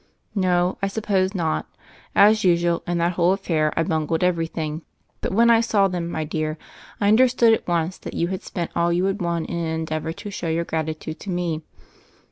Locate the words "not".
1.35-1.67